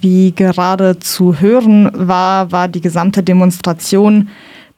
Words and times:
Wie 0.00 0.32
gerade 0.32 0.98
zu 0.98 1.40
hören 1.40 1.90
war, 1.94 2.52
war 2.52 2.68
die 2.68 2.80
gesamte 2.80 3.22
Demonstration 3.22 4.28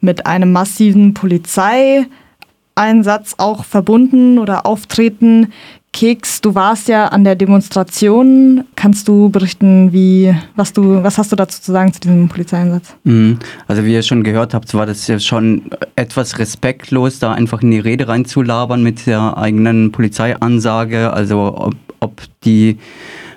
mit 0.01 0.25
einem 0.25 0.51
massiven 0.51 1.13
Polizeieinsatz 1.13 3.35
auch 3.37 3.63
verbunden 3.65 4.39
oder 4.39 4.65
auftreten. 4.65 5.53
Keks, 5.93 6.41
du 6.41 6.55
warst 6.55 6.89
ja 6.89 7.07
an 7.07 7.23
der 7.23 7.35
Demonstration. 7.35 8.65
Kannst 8.75 9.07
du 9.07 9.29
berichten, 9.29 9.93
wie, 9.93 10.35
was 10.57 10.73
du, 10.73 11.01
was 11.01 11.17
hast 11.17 11.31
du 11.31 11.37
dazu 11.37 11.61
zu 11.61 11.71
sagen 11.71 11.93
zu 11.93 12.01
diesem 12.01 12.27
Polizeieinsatz? 12.27 12.93
Mhm. 13.05 13.39
Also 13.67 13.85
wie 13.85 13.93
ihr 13.93 14.03
schon 14.03 14.23
gehört 14.23 14.53
habt, 14.53 14.73
war 14.73 14.85
das 14.85 15.07
ja 15.07 15.19
schon 15.19 15.61
etwas 15.95 16.37
respektlos, 16.37 17.19
da 17.19 17.31
einfach 17.31 17.61
in 17.61 17.71
die 17.71 17.79
Rede 17.79 18.09
reinzulabern 18.09 18.83
mit 18.83 19.07
der 19.07 19.37
eigenen 19.37 19.93
Polizeiansage. 19.93 21.13
Also 21.13 21.55
ob, 21.57 21.75
ob 22.01 22.21
die 22.43 22.77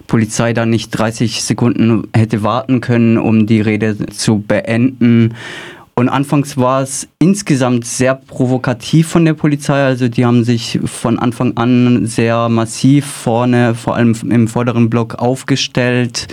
Polizei 0.08 0.52
da 0.52 0.66
nicht 0.66 0.90
30 0.90 1.42
Sekunden 1.44 2.08
hätte 2.12 2.42
warten 2.42 2.80
können, 2.80 3.18
um 3.18 3.46
die 3.46 3.60
Rede 3.60 4.06
zu 4.08 4.40
beenden. 4.40 5.34
Und 5.94 6.08
anfangs 6.08 6.56
war 6.56 6.82
es 6.82 7.08
insgesamt 7.18 7.84
sehr 7.84 8.14
provokativ 8.14 9.08
von 9.08 9.24
der 9.24 9.34
Polizei. 9.34 9.84
Also 9.84 10.08
die 10.08 10.24
haben 10.24 10.42
sich 10.42 10.80
von 10.84 11.18
Anfang 11.18 11.56
an 11.56 12.06
sehr 12.06 12.48
massiv 12.48 13.06
vorne, 13.06 13.74
vor 13.74 13.96
allem 13.96 14.16
im 14.28 14.48
vorderen 14.48 14.90
Block 14.90 15.16
aufgestellt 15.16 16.28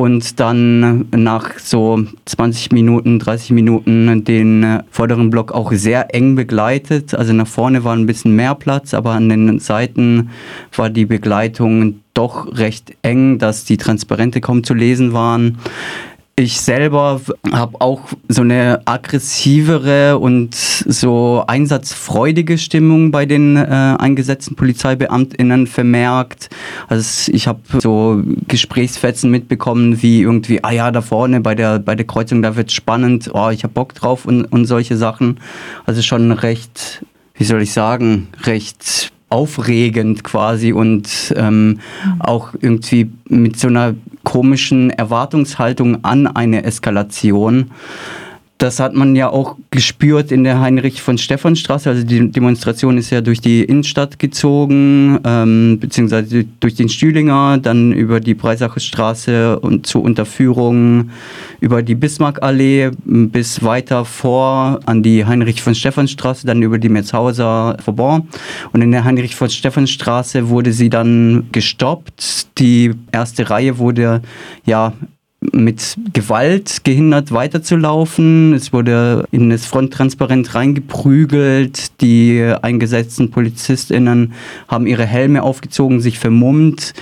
und 0.00 0.40
dann 0.40 1.08
nach 1.10 1.58
so 1.58 2.02
20 2.24 2.72
Minuten, 2.72 3.18
30 3.18 3.50
Minuten 3.50 4.24
den 4.24 4.80
vorderen 4.90 5.28
Block 5.28 5.52
auch 5.52 5.72
sehr 5.72 6.14
eng 6.14 6.36
begleitet. 6.36 7.14
Also 7.14 7.34
nach 7.34 7.46
vorne 7.46 7.84
war 7.84 7.94
ein 7.94 8.06
bisschen 8.06 8.34
mehr 8.34 8.54
Platz, 8.54 8.94
aber 8.94 9.10
an 9.10 9.28
den 9.28 9.58
Seiten 9.58 10.30
war 10.74 10.88
die 10.88 11.04
Begleitung 11.04 12.00
doch 12.14 12.56
recht 12.56 12.96
eng, 13.02 13.38
dass 13.38 13.66
die 13.66 13.76
Transparente 13.76 14.40
kaum 14.40 14.64
zu 14.64 14.72
lesen 14.72 15.12
waren. 15.12 15.58
Ich 16.40 16.58
selber 16.62 17.20
habe 17.52 17.80
auch 17.82 18.00
so 18.28 18.40
eine 18.40 18.80
aggressivere 18.86 20.18
und 20.18 20.54
so 20.54 21.44
einsatzfreudige 21.46 22.56
Stimmung 22.56 23.10
bei 23.10 23.26
den 23.26 23.56
äh, 23.56 23.96
eingesetzten 23.98 24.56
PolizeibeamtInnen 24.56 25.66
vermerkt. 25.66 26.48
Also 26.88 27.30
ich 27.30 27.46
habe 27.46 27.60
so 27.80 28.22
Gesprächsfetzen 28.48 29.30
mitbekommen, 29.30 30.00
wie 30.00 30.22
irgendwie, 30.22 30.64
ah 30.64 30.70
ja, 30.70 30.90
da 30.90 31.02
vorne 31.02 31.42
bei 31.42 31.54
der, 31.54 31.78
bei 31.78 31.94
der 31.94 32.06
Kreuzung, 32.06 32.40
da 32.40 32.56
wird 32.56 32.72
spannend, 32.72 33.30
oh, 33.34 33.50
ich 33.50 33.62
habe 33.62 33.74
Bock 33.74 33.92
drauf 33.92 34.24
und, 34.24 34.46
und 34.46 34.64
solche 34.64 34.96
Sachen. 34.96 35.40
Also 35.84 36.00
schon 36.00 36.32
recht, 36.32 37.04
wie 37.34 37.44
soll 37.44 37.60
ich 37.60 37.74
sagen, 37.74 38.28
recht 38.44 39.12
aufregend 39.30 40.24
quasi 40.24 40.72
und 40.72 41.32
ähm, 41.36 41.80
auch 42.18 42.52
irgendwie 42.60 43.10
mit 43.28 43.58
so 43.58 43.68
einer 43.68 43.94
komischen 44.24 44.90
Erwartungshaltung 44.90 46.04
an 46.04 46.26
eine 46.26 46.64
Eskalation. 46.64 47.70
Das 48.60 48.78
hat 48.78 48.92
man 48.94 49.16
ja 49.16 49.30
auch 49.30 49.56
gespürt 49.70 50.30
in 50.30 50.44
der 50.44 50.60
Heinrich 50.60 51.00
von 51.00 51.16
Stephanstraße. 51.16 51.88
Also 51.88 52.04
die 52.04 52.30
Demonstration 52.30 52.98
ist 52.98 53.08
ja 53.08 53.22
durch 53.22 53.40
die 53.40 53.64
Innenstadt 53.64 54.18
gezogen, 54.18 55.18
ähm, 55.24 55.78
beziehungsweise 55.80 56.44
durch 56.60 56.74
den 56.74 56.90
Stühlinger, 56.90 57.56
dann 57.56 57.90
über 57.92 58.20
die 58.20 58.34
Breisacher 58.34 58.78
Straße 58.78 59.58
und 59.58 59.86
zur 59.86 60.02
Unterführung 60.02 61.08
über 61.60 61.82
die 61.82 61.94
Bismarckallee 61.94 62.90
bis 63.06 63.64
weiter 63.64 64.04
vor 64.04 64.80
an 64.84 65.02
die 65.02 65.24
Heinrich 65.24 65.62
von 65.62 65.74
Stephanstraße, 65.74 66.46
dann 66.46 66.60
über 66.60 66.76
die 66.76 66.90
Metzhauser 66.90 67.78
Vauban. 67.82 68.28
Und 68.74 68.82
in 68.82 68.92
der 68.92 69.04
Heinrich 69.04 69.36
von 69.36 69.48
Stephanstraße 69.48 70.50
wurde 70.50 70.74
sie 70.74 70.90
dann 70.90 71.46
gestoppt. 71.50 72.58
Die 72.58 72.92
erste 73.10 73.48
Reihe 73.48 73.78
wurde 73.78 74.20
ja 74.66 74.92
mit 75.52 75.96
Gewalt 76.12 76.84
gehindert 76.84 77.32
weiterzulaufen. 77.32 78.54
Es 78.54 78.72
wurde 78.72 79.26
in 79.30 79.50
das 79.50 79.66
Fronttransparent 79.66 80.54
reingeprügelt. 80.54 82.00
Die 82.00 82.42
eingesetzten 82.62 83.30
PolizistInnen 83.30 84.32
haben 84.68 84.86
ihre 84.86 85.06
Helme 85.06 85.42
aufgezogen, 85.42 86.00
sich 86.00 86.18
vermummt. 86.18 86.94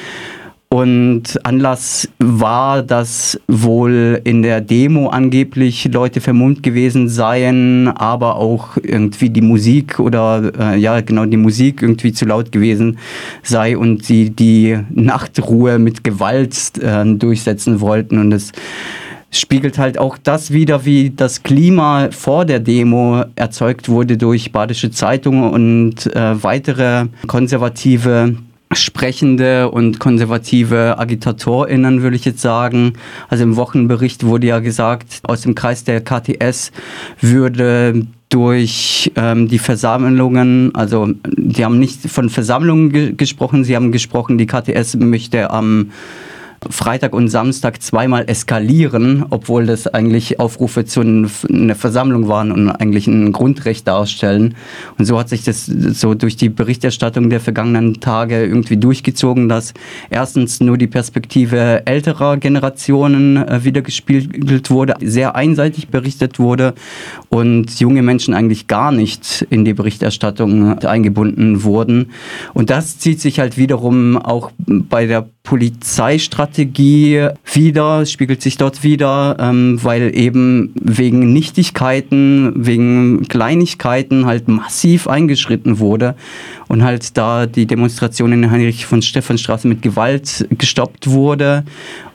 Und 0.70 1.22
Anlass 1.44 2.10
war, 2.18 2.82
dass 2.82 3.40
wohl 3.48 4.20
in 4.24 4.42
der 4.42 4.60
Demo 4.60 5.08
angeblich 5.08 5.88
Leute 5.90 6.20
vermummt 6.20 6.62
gewesen 6.62 7.08
seien, 7.08 7.88
aber 7.88 8.36
auch 8.36 8.76
irgendwie 8.76 9.30
die 9.30 9.40
Musik 9.40 9.98
oder 9.98 10.52
äh, 10.58 10.78
ja 10.78 11.00
genau 11.00 11.24
die 11.24 11.38
Musik 11.38 11.80
irgendwie 11.80 12.12
zu 12.12 12.26
laut 12.26 12.52
gewesen 12.52 12.98
sei 13.42 13.78
und 13.78 14.04
sie 14.04 14.28
die 14.28 14.78
Nachtruhe 14.90 15.78
mit 15.78 16.04
Gewalt 16.04 16.76
äh, 16.82 17.14
durchsetzen 17.14 17.80
wollten. 17.80 18.18
Und 18.18 18.32
es 18.32 18.52
spiegelt 19.30 19.78
halt 19.78 19.98
auch 19.98 20.18
das 20.18 20.52
wieder, 20.52 20.84
wie 20.84 21.08
das 21.08 21.42
Klima 21.42 22.10
vor 22.10 22.44
der 22.44 22.60
Demo 22.60 23.24
erzeugt 23.36 23.88
wurde 23.88 24.18
durch 24.18 24.52
Badische 24.52 24.90
Zeitung 24.90 25.50
und 25.50 26.14
äh, 26.14 26.42
weitere 26.42 27.06
konservative 27.26 28.36
sprechende 28.72 29.70
und 29.70 29.98
konservative 29.98 30.98
AgitatorInnen, 30.98 32.02
würde 32.02 32.16
ich 32.16 32.24
jetzt 32.24 32.40
sagen. 32.40 32.94
Also 33.28 33.44
im 33.44 33.56
Wochenbericht 33.56 34.24
wurde 34.24 34.46
ja 34.48 34.58
gesagt, 34.58 35.20
aus 35.22 35.42
dem 35.42 35.54
Kreis 35.54 35.84
der 35.84 36.02
KTS 36.02 36.72
würde 37.20 38.06
durch 38.28 39.10
ähm, 39.16 39.48
die 39.48 39.58
Versammlungen, 39.58 40.74
also 40.74 41.08
die 41.26 41.64
haben 41.64 41.78
nicht 41.78 42.10
von 42.10 42.28
Versammlungen 42.28 42.90
ge 42.90 43.14
gesprochen, 43.16 43.64
sie 43.64 43.74
haben 43.74 43.90
gesprochen, 43.90 44.36
die 44.36 44.46
KTS 44.46 44.96
möchte 44.96 45.50
am 45.50 45.90
Freitag 46.70 47.14
und 47.14 47.28
Samstag 47.28 47.82
zweimal 47.82 48.24
eskalieren, 48.28 49.24
obwohl 49.30 49.66
das 49.66 49.86
eigentlich 49.86 50.40
Aufrufe 50.40 50.84
zu 50.84 51.00
einer 51.00 51.74
Versammlung 51.74 52.28
waren 52.28 52.50
und 52.50 52.70
eigentlich 52.70 53.06
ein 53.06 53.32
Grundrecht 53.32 53.86
darstellen. 53.86 54.54
Und 54.98 55.04
so 55.04 55.18
hat 55.18 55.28
sich 55.28 55.44
das 55.44 55.66
so 55.66 56.14
durch 56.14 56.36
die 56.36 56.48
Berichterstattung 56.48 57.30
der 57.30 57.40
vergangenen 57.40 58.00
Tage 58.00 58.44
irgendwie 58.44 58.76
durchgezogen, 58.76 59.48
dass 59.48 59.72
erstens 60.10 60.60
nur 60.60 60.76
die 60.78 60.88
Perspektive 60.88 61.86
älterer 61.86 62.36
Generationen 62.36 63.36
äh, 63.36 63.64
wiedergespiegelt 63.64 64.70
wurde, 64.70 64.94
sehr 65.00 65.36
einseitig 65.36 65.88
berichtet 65.88 66.38
wurde 66.38 66.74
und 67.28 67.78
junge 67.78 68.02
Menschen 68.02 68.34
eigentlich 68.34 68.66
gar 68.66 68.92
nicht 68.92 69.46
in 69.50 69.64
die 69.64 69.74
Berichterstattung 69.74 70.78
eingebunden 70.78 71.62
wurden. 71.62 72.10
Und 72.52 72.70
das 72.70 72.98
zieht 72.98 73.20
sich 73.20 73.38
halt 73.38 73.56
wiederum 73.56 74.16
auch 74.16 74.50
bei 74.66 75.06
der 75.06 75.28
Polizeistrategie 75.48 77.28
wieder, 77.50 78.04
spiegelt 78.04 78.42
sich 78.42 78.58
dort 78.58 78.82
wieder, 78.82 79.34
ähm, 79.40 79.82
weil 79.82 80.14
eben 80.14 80.74
wegen 80.74 81.32
Nichtigkeiten, 81.32 82.52
wegen 82.54 83.26
Kleinigkeiten 83.28 84.26
halt 84.26 84.46
massiv 84.46 85.06
eingeschritten 85.06 85.78
wurde 85.78 86.16
und 86.68 86.84
halt 86.84 87.16
da 87.16 87.46
die 87.46 87.64
Demonstration 87.64 88.32
in 88.32 88.42
der 88.42 88.50
Heinrich 88.50 88.84
von 88.84 89.00
Stephanstraße 89.00 89.66
mit 89.68 89.80
Gewalt 89.80 90.46
gestoppt 90.50 91.08
wurde 91.08 91.64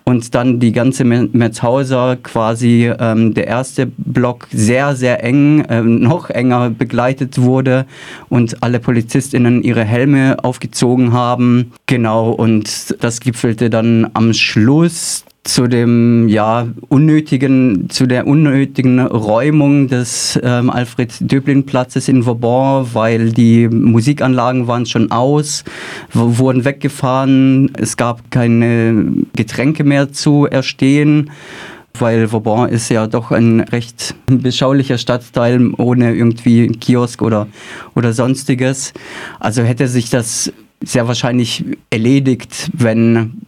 und 0.05 0.35
dann 0.35 0.59
die 0.59 0.71
ganze 0.71 1.05
Merzhauser 1.05 2.17
quasi 2.21 2.91
ähm, 2.99 3.33
der 3.33 3.47
erste 3.47 3.85
Block 3.85 4.47
sehr, 4.51 4.95
sehr 4.95 5.23
eng, 5.23 5.65
ähm, 5.69 5.99
noch 5.99 6.29
enger 6.29 6.69
begleitet 6.69 7.41
wurde 7.41 7.85
und 8.29 8.61
alle 8.63 8.79
PolizistInnen 8.79 9.63
ihre 9.63 9.83
Helme 9.83 10.37
aufgezogen 10.43 11.13
haben. 11.13 11.71
Genau, 11.85 12.31
und 12.31 12.95
das 13.01 13.19
gipfelte 13.19 13.69
dann 13.69 14.09
am 14.13 14.33
Schluss 14.33 15.25
zu 15.43 15.67
dem 15.67 16.29
ja 16.29 16.67
unnötigen 16.87 17.89
zu 17.89 18.05
der 18.05 18.27
unnötigen 18.27 18.99
Räumung 18.99 19.89
des 19.89 20.39
ähm, 20.41 20.69
Alfred 20.69 21.13
Döblin 21.19 21.65
Platzes 21.65 22.07
in 22.07 22.25
Vauban, 22.25 22.87
weil 22.93 23.31
die 23.31 23.67
Musikanlagen 23.67 24.67
waren 24.67 24.85
schon 24.85 25.11
aus, 25.11 25.65
wurden 26.13 26.63
weggefahren, 26.63 27.71
es 27.75 27.97
gab 27.97 28.31
keine 28.31 29.25
Getränke 29.35 29.83
mehr 29.83 30.13
zu 30.13 30.45
erstehen 30.45 31.29
weil 31.99 32.31
Vauban 32.31 32.69
ist 32.69 32.89
ja 32.89 33.05
doch 33.05 33.31
ein 33.31 33.59
recht 33.59 34.15
beschaulicher 34.25 34.97
Stadtteil 34.97 35.71
ohne 35.77 36.15
irgendwie 36.15 36.69
Kiosk 36.69 37.21
oder, 37.21 37.47
oder 37.93 38.13
sonstiges. 38.13 38.93
Also 39.39 39.61
hätte 39.61 39.87
sich 39.87 40.09
das 40.09 40.51
sehr 40.83 41.07
wahrscheinlich 41.07 41.63
erledigt, 41.91 42.71
wenn 42.73 43.42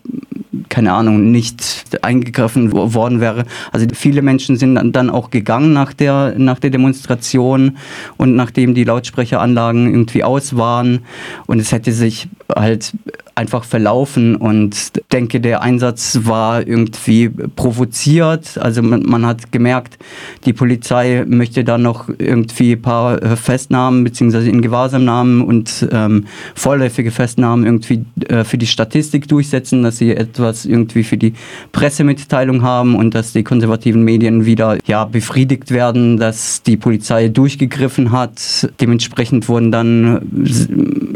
keine 0.76 0.92
Ahnung, 0.92 1.32
nicht 1.32 1.86
eingegriffen 2.02 2.74
worden 2.74 3.22
wäre. 3.22 3.46
Also 3.72 3.86
viele 3.94 4.22
Menschen 4.22 4.58
sind 4.58 4.76
dann 4.92 5.10
auch 5.10 5.30
gegangen 5.30 5.72
nach 5.72 5.94
der, 5.94 6.34
nach 6.38 6.60
der 6.60 6.70
Demonstration 6.70 7.78
und 8.18 8.36
nachdem 8.36 8.76
die 8.76 8.84
Lautsprecheranlagen 8.84 9.90
irgendwie 9.90 10.26
aus 10.26 10.58
waren 10.58 11.06
und 11.46 11.60
es 11.60 11.72
hätte 11.72 11.94
sich 11.94 12.28
halt 12.54 12.92
einfach 13.36 13.66
verlaufen 13.66 14.38
und 14.38 14.94
denke, 15.12 15.42
der 15.42 15.62
Einsatz 15.62 16.20
war 16.24 16.66
irgendwie 16.66 17.30
provoziert. 17.30 18.58
Also 18.58 18.82
man, 18.82 19.04
man 19.04 19.26
hat 19.26 19.52
gemerkt, 19.52 19.98
die 20.46 20.54
Polizei 20.54 21.26
möchte 21.28 21.66
da 21.66 21.78
noch 21.78 22.08
irgendwie 22.18 22.74
ein 22.74 22.82
paar 22.82 23.36
Festnahmen 23.36 24.06
bzw. 24.06 24.50
in 24.50 24.62
Gewahrsamnahmen 24.62 25.42
und 25.42 25.86
ähm, 25.92 26.26
vorläufige 26.56 27.12
Festnahmen 27.12 27.66
irgendwie 27.66 28.06
äh, 28.30 28.46
für 28.46 28.58
die 28.58 28.68
Statistik 28.68 29.28
durchsetzen, 29.28 29.84
dass 29.84 29.98
sie 29.98 30.16
etwas 30.16 30.66
irgendwie 30.66 31.04
für 31.04 31.18
die 31.18 31.34
Pressemitteilung 31.74 32.62
haben 32.62 32.96
und 32.96 33.16
dass 33.16 33.34
die 33.34 33.44
konservativen 33.44 34.02
Medien 34.02 34.46
wieder 34.46 34.78
ja, 34.86 35.04
befriedigt 35.04 35.72
werden, 35.72 36.18
dass 36.18 36.64
die 36.64 36.78
Polizei 36.78 37.28
durchgegriffen 37.28 38.12
hat. 38.12 38.70
Dementsprechend 38.80 39.50
wurden 39.50 39.72
dann, 39.74 40.46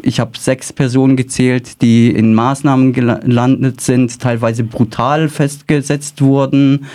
ich 0.04 0.20
habe 0.20 0.32
sechs 0.38 0.74
Personen 0.74 1.16
gezählt, 1.16 1.82
die 1.82 2.09
in 2.12 2.34
Maßnahmen 2.34 2.94
gelandet 2.94 3.82
sind, 3.82 4.20
teilweise 4.20 4.64
brutal 4.64 5.30
festgesetzt 5.30 6.22
wurden. 6.22 6.86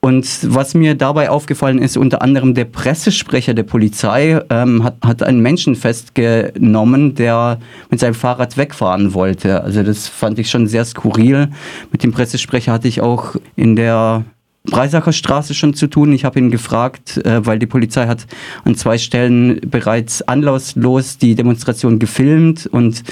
Und 0.00 0.54
was 0.54 0.74
mir 0.74 0.94
dabei 0.94 1.30
aufgefallen 1.30 1.78
ist, 1.78 1.96
unter 1.96 2.22
anderem 2.22 2.54
der 2.54 2.64
Pressesprecher 2.64 3.54
der 3.54 3.64
Polizei 3.64 4.40
ähm, 4.50 4.84
hat, 4.84 4.98
hat 5.04 5.22
einen 5.24 5.40
Menschen 5.40 5.74
festgenommen, 5.74 7.16
der 7.16 7.58
mit 7.90 7.98
seinem 7.98 8.14
Fahrrad 8.14 8.56
wegfahren 8.56 9.14
wollte. 9.14 9.64
Also 9.64 9.82
das 9.82 10.06
fand 10.06 10.38
ich 10.38 10.48
schon 10.48 10.68
sehr 10.68 10.84
skurril. 10.84 11.48
Mit 11.90 12.04
dem 12.04 12.12
Pressesprecher 12.12 12.72
hatte 12.72 12.86
ich 12.86 13.00
auch 13.00 13.34
in 13.56 13.74
der 13.74 14.24
Breisacher 14.66 15.12
Straße 15.12 15.54
schon 15.54 15.74
zu 15.74 15.86
tun. 15.86 16.12
Ich 16.12 16.24
habe 16.24 16.38
ihn 16.38 16.50
gefragt, 16.50 17.18
äh, 17.18 17.44
weil 17.46 17.58
die 17.58 17.66
Polizei 17.66 18.06
hat 18.06 18.26
an 18.64 18.74
zwei 18.74 18.98
Stellen 18.98 19.60
bereits 19.66 20.22
anlasslos 20.22 21.18
die 21.18 21.34
Demonstration 21.34 21.98
gefilmt 21.98 22.66
und 22.66 23.02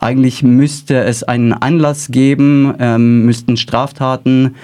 eigentlich 0.00 0.42
müsste 0.42 1.04
es 1.04 1.22
einen 1.22 1.52
Anlass 1.52 2.08
geben, 2.08 2.74
ähm, 2.78 3.24
müssten 3.24 3.56
Straftaten 3.56 4.56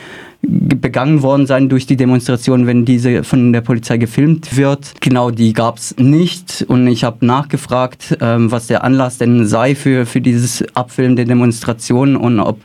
begangen 0.42 1.22
worden 1.22 1.46
sein 1.46 1.68
durch 1.68 1.86
die 1.86 1.96
Demonstration, 1.96 2.66
wenn 2.66 2.84
diese 2.84 3.24
von 3.24 3.52
der 3.52 3.60
Polizei 3.60 3.96
gefilmt 3.96 4.56
wird. 4.56 4.94
Genau, 5.00 5.30
die 5.30 5.52
gab 5.52 5.78
es 5.78 5.96
nicht 5.98 6.64
und 6.68 6.86
ich 6.86 7.02
habe 7.02 7.26
nachgefragt, 7.26 8.16
ähm, 8.20 8.50
was 8.52 8.68
der 8.68 8.84
Anlass 8.84 9.18
denn 9.18 9.46
sei 9.46 9.74
für, 9.74 10.06
für 10.06 10.20
dieses 10.20 10.64
Abfilmen 10.74 11.16
der 11.16 11.24
Demonstration 11.24 12.16
und 12.16 12.38
ob 12.38 12.60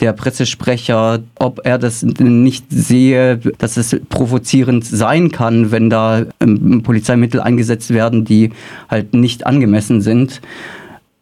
der 0.00 0.12
Pressesprecher, 0.12 1.20
ob 1.36 1.60
er 1.64 1.78
das 1.78 2.02
nicht 2.02 2.66
sehe, 2.68 3.38
dass 3.58 3.78
es 3.78 3.98
provozierend 4.10 4.84
sein 4.84 5.30
kann, 5.30 5.70
wenn 5.70 5.88
da 5.88 6.26
ähm, 6.40 6.82
Polizeimittel 6.82 7.40
eingesetzt 7.40 7.90
werden, 7.90 8.24
die 8.26 8.50
halt 8.88 9.14
nicht 9.14 9.46
angemessen 9.46 10.02
sind. 10.02 10.42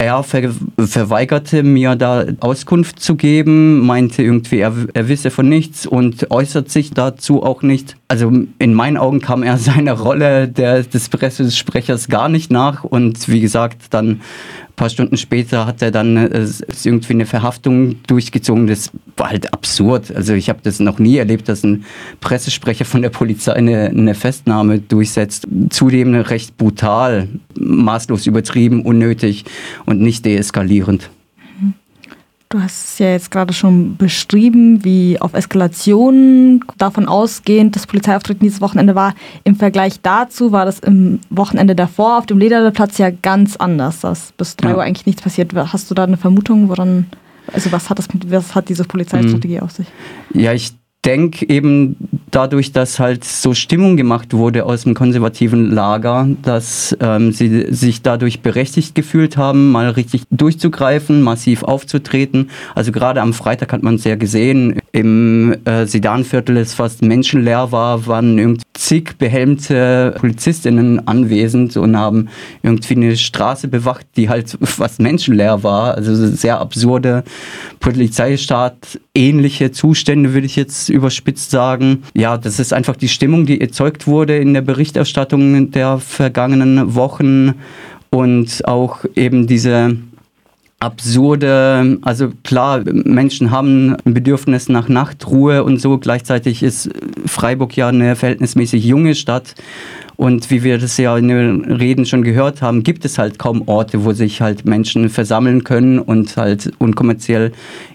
Er 0.02 0.24
ver 0.24 0.50
verweigerte 0.78 1.62
mir 1.62 1.94
da 1.94 2.24
Auskunft 2.40 2.98
zu 2.98 3.14
geben, 3.14 3.86
meinte 3.86 4.24
irgendwie, 4.24 4.58
er, 4.58 4.74
er 4.94 5.08
wisse 5.08 5.30
von 5.30 5.48
nichts 5.48 5.86
und 5.86 6.28
äußert 6.32 6.70
sich 6.70 6.90
dazu 6.90 7.44
auch 7.44 7.62
nicht. 7.62 7.96
Also 8.08 8.32
in 8.58 8.74
meinen 8.74 8.96
Augen 8.96 9.20
kam 9.20 9.44
er 9.44 9.58
seiner 9.58 9.92
Rolle 9.92 10.48
der, 10.48 10.82
des 10.82 11.08
Pressesprechers 11.08 12.08
gar 12.08 12.28
nicht 12.28 12.50
nach 12.50 12.82
und 12.82 13.28
wie 13.28 13.40
gesagt, 13.40 13.94
dann 13.94 14.22
paar 14.82 14.90
Stunden 14.90 15.16
später 15.16 15.64
hat 15.64 15.80
er 15.80 15.92
dann 15.92 16.16
äh, 16.16 16.44
irgendwie 16.82 17.12
eine 17.12 17.24
Verhaftung 17.24 18.02
durchgezogen. 18.08 18.66
Das 18.66 18.90
war 19.16 19.30
halt 19.30 19.52
absurd. 19.52 20.12
Also 20.12 20.34
ich 20.34 20.48
habe 20.48 20.58
das 20.64 20.80
noch 20.80 20.98
nie 20.98 21.18
erlebt, 21.18 21.48
dass 21.48 21.62
ein 21.62 21.84
Pressesprecher 22.20 22.84
von 22.84 23.00
der 23.00 23.10
Polizei 23.10 23.52
eine, 23.52 23.90
eine 23.90 24.16
Festnahme 24.16 24.80
durchsetzt. 24.80 25.46
Zudem 25.70 26.16
recht 26.16 26.56
brutal, 26.56 27.28
maßlos 27.54 28.26
übertrieben, 28.26 28.82
unnötig 28.82 29.44
und 29.86 30.00
nicht 30.00 30.24
deeskalierend. 30.24 31.10
Du 32.62 32.66
hast 32.66 32.92
es 32.92 32.98
ja 33.00 33.10
jetzt 33.10 33.32
gerade 33.32 33.52
schon 33.52 33.96
beschrieben, 33.96 34.84
wie 34.84 35.20
auf 35.20 35.34
Eskalation 35.34 36.64
davon 36.78 37.08
ausgehend 37.08 37.74
das 37.74 37.88
Polizeiauftreten 37.88 38.44
dieses 38.44 38.60
Wochenende 38.60 38.94
war. 38.94 39.16
Im 39.42 39.56
Vergleich 39.56 40.00
dazu 40.00 40.52
war 40.52 40.64
das 40.64 40.78
im 40.78 41.18
Wochenende 41.28 41.74
davor 41.74 42.18
auf 42.18 42.26
dem 42.26 42.38
Lederplatz 42.38 42.98
ja 42.98 43.10
ganz 43.10 43.56
anders, 43.56 43.98
dass 44.02 44.30
bis 44.30 44.54
3 44.54 44.68
ja. 44.68 44.76
Uhr 44.76 44.82
eigentlich 44.84 45.06
nichts 45.06 45.22
passiert. 45.22 45.52
Hast 45.56 45.90
du 45.90 45.94
da 45.96 46.04
eine 46.04 46.16
Vermutung, 46.16 46.68
woran, 46.68 47.06
also 47.52 47.72
was 47.72 47.90
hat, 47.90 47.98
das, 47.98 48.06
was 48.28 48.54
hat 48.54 48.68
diese 48.68 48.84
Polizeistrategie 48.84 49.56
mhm. 49.56 49.62
auf 49.62 49.72
sich? 49.72 49.88
Ja, 50.32 50.52
ich 50.52 50.70
denke 51.04 51.48
eben 51.48 51.96
dadurch, 52.32 52.72
dass 52.72 52.98
halt 52.98 53.24
so 53.24 53.54
Stimmung 53.54 53.96
gemacht 53.96 54.32
wurde 54.32 54.64
aus 54.66 54.82
dem 54.82 54.94
konservativen 54.94 55.70
Lager, 55.70 56.28
dass 56.42 56.96
ähm, 57.00 57.32
sie 57.32 57.72
sich 57.72 58.02
dadurch 58.02 58.40
berechtigt 58.40 58.94
gefühlt 58.94 59.36
haben, 59.36 59.70
mal 59.70 59.90
richtig 59.90 60.22
durchzugreifen, 60.30 61.22
massiv 61.22 61.62
aufzutreten. 61.62 62.50
Also 62.74 62.90
gerade 62.90 63.20
am 63.20 63.32
Freitag 63.32 63.72
hat 63.72 63.82
man 63.82 63.96
es 63.96 64.04
ja 64.04 64.16
gesehen, 64.16 64.80
im 64.92 65.56
äh, 65.64 65.86
Sedanviertel 65.86 66.56
es 66.56 66.74
fast 66.74 67.02
menschenleer 67.02 67.72
war, 67.72 68.06
waren 68.06 68.38
irgendwie 68.38 68.62
zig 68.74 69.16
behelmte 69.18 70.14
Polizistinnen 70.18 71.06
anwesend 71.06 71.76
und 71.76 71.96
haben 71.96 72.28
irgendwie 72.62 72.96
eine 72.96 73.16
Straße 73.16 73.68
bewacht, 73.68 74.06
die 74.16 74.28
halt 74.28 74.58
fast 74.62 75.00
menschenleer 75.00 75.62
war. 75.62 75.94
Also 75.94 76.14
sehr 76.14 76.60
absurde 76.60 77.24
Polizeistaat 77.80 78.98
ähnliche 79.14 79.72
Zustände, 79.72 80.34
würde 80.34 80.46
ich 80.46 80.56
jetzt 80.56 80.88
überspitzt 80.88 81.50
sagen. 81.50 82.02
Das 82.36 82.60
ist 82.60 82.72
einfach 82.72 82.94
die 82.94 83.08
Stimmung, 83.08 83.46
die 83.46 83.60
erzeugt 83.60 84.06
wurde 84.06 84.36
in 84.36 84.54
der 84.54 84.60
Berichterstattung 84.60 85.72
der 85.72 85.98
vergangenen 85.98 86.94
Wochen 86.94 87.54
und 88.10 88.64
auch 88.64 89.04
eben 89.16 89.48
diese 89.48 89.96
absurde, 90.82 91.98
also 92.02 92.32
klar, 92.42 92.82
Menschen 92.84 93.52
haben 93.52 93.96
ein 94.04 94.14
Bedürfnis 94.14 94.68
nach 94.68 94.88
Nachtruhe 94.88 95.62
und 95.62 95.80
so. 95.80 95.96
Gleichzeitig 95.98 96.64
ist 96.64 96.90
Freiburg 97.24 97.76
ja 97.76 97.88
eine 97.88 98.16
verhältnismäßig 98.16 98.84
junge 98.84 99.14
Stadt. 99.14 99.54
Und 100.16 100.50
wie 100.50 100.64
wir 100.64 100.78
das 100.78 100.96
ja 100.98 101.16
in 101.16 101.28
den 101.28 101.64
Reden 101.64 102.04
schon 102.04 102.22
gehört 102.22 102.62
haben, 102.62 102.82
gibt 102.82 103.04
es 103.04 103.16
halt 103.16 103.38
kaum 103.38 103.62
Orte, 103.66 104.04
wo 104.04 104.12
sich 104.12 104.40
halt 104.40 104.64
Menschen 104.64 105.08
versammeln 105.08 105.62
können 105.62 106.00
und 106.00 106.36
halt 106.36 106.72
unkommerziell 106.78 107.52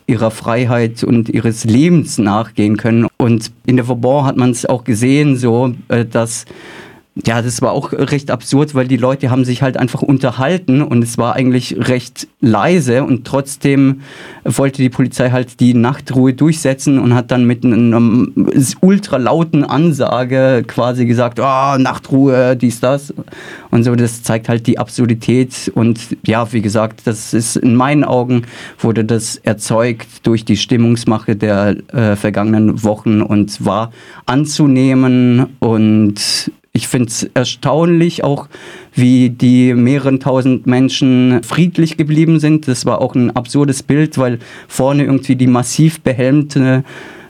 ihrer 0.08 0.32
Freiheit 0.32 1.04
und 1.04 1.28
ihres 1.28 1.66
Lebens 1.66 2.18
nachgehen 2.18 2.78
können. 2.78 3.08
Und 3.18 3.52
in 3.66 3.76
der 3.76 3.88
Vauban 3.88 4.26
hat 4.26 4.38
man 4.38 4.52
es 4.52 4.66
auch 4.66 4.86
gesehen, 4.86 5.36
so, 5.36 5.74
äh, 5.90 6.06
dass 6.06 6.46
ja, 7.26 7.42
das 7.42 7.62
war 7.62 7.72
auch 7.72 7.94
recht 7.94 8.32
absurd, 8.32 8.76
weil 8.76 8.88
die 8.88 8.98
Leute 8.98 9.30
haben 9.30 9.46
sich 9.46 9.62
halt 9.62 9.78
einfach 9.78 10.02
unterhalten 10.02 10.82
und 10.82 11.04
es 11.04 11.18
war 11.18 11.36
eigentlich 11.36 11.76
recht 11.78 12.28
leise 12.42 13.04
und 13.04 13.26
trotzdem 13.26 14.02
wollte 14.44 14.82
die 14.82 14.90
Polizei 14.90 15.32
halt 15.32 15.60
die 15.60 15.74
Nachtruhe 15.74 16.34
durchsetzen 16.34 17.00
und 17.00 17.16
hat 17.16 17.32
dann 17.32 17.46
mit 17.46 17.66
einer 17.66 18.02
ultra 18.82 19.18
lauten 19.18 19.64
Ansage 19.64 20.64
quasi 20.68 21.06
gesagt, 21.06 21.40
oh, 21.40 21.78
Nachtruhe, 21.78 22.56
dies, 22.56 22.80
das 22.80 23.14
und 23.72 23.84
so. 23.84 23.96
Das 23.96 24.24
zeigt 24.24 24.50
halt 24.50 24.68
die 24.68 24.78
Absurdität 24.78 25.72
und 25.76 26.00
ja, 26.26 26.52
wie 26.54 26.62
gesagt, 26.62 27.02
das 27.06 27.34
ist 27.34 27.56
in 27.58 27.76
meinen 27.76 28.04
Augen 28.04 28.44
wurde 28.80 29.06
das 29.06 29.38
erzeugt 29.38 30.08
durch 30.24 30.46
die 30.46 30.58
Stimmungsmache 30.58 31.36
der 31.36 31.78
äh, 31.94 32.16
vergangenen 32.16 32.84
Wochen 32.84 33.22
und 33.22 33.66
war 33.66 33.92
anzunehmen 34.26 35.48
und 35.60 36.52
ich 36.78 36.88
finde 36.88 37.08
es 37.08 37.24
erstaunlich 37.34 38.24
auch, 38.24 38.48
wie 38.94 39.32
die 39.32 39.74
mehreren 39.74 40.20
tausend 40.20 40.68
Menschen 40.68 41.42
friedlich 41.44 41.98
geblieben 41.98 42.40
sind. 42.40 42.68
Das 42.68 42.86
war 42.86 43.02
auch 43.02 43.16
ein 43.16 43.36
absurdes 43.36 43.82
Bild, 43.82 44.18
weil 44.20 44.38
vorne 44.68 45.04
irgendwie 45.04 45.36
die 45.36 45.48
massiv 45.48 46.02
behelmte 46.02 46.84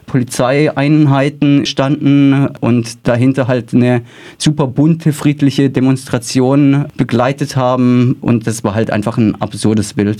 Polizeieinheiten 0.08 1.66
standen 1.66 2.48
und 2.60 3.06
dahinter 3.06 3.46
halt 3.46 3.72
eine 3.72 4.02
super 4.38 4.66
bunte, 4.66 5.12
friedliche 5.12 5.70
Demonstration 5.70 6.86
begleitet 6.96 7.54
haben. 7.56 8.16
Und 8.20 8.46
das 8.46 8.64
war 8.64 8.74
halt 8.74 8.90
einfach 8.90 9.18
ein 9.18 9.40
absurdes 9.40 9.94
Bild. 9.94 10.16